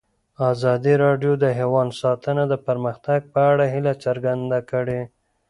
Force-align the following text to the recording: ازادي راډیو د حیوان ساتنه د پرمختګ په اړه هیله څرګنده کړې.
ازادي 0.51 0.93
راډیو 1.05 1.33
د 1.43 1.45
حیوان 1.57 1.87
ساتنه 2.01 2.43
د 2.51 2.53
پرمختګ 2.67 3.19
په 3.33 3.39
اړه 3.51 3.65
هیله 3.73 3.93
څرګنده 4.03 4.59
کړې. 4.71 5.01